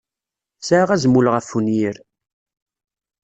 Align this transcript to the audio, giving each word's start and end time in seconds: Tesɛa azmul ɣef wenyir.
Tesɛa 0.59 0.85
azmul 0.95 1.27
ɣef 1.33 1.47
wenyir. 1.55 1.95